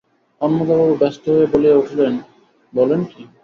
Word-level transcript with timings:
অন্নদাবাবু 0.41 0.93
ব্যস্ত 0.95 1.23
হইয়া 1.29 1.47
বলিয়া 1.51 1.75
উঠিলেন, 1.75 2.13
বলেন 2.73 3.01
কী। 3.03 3.21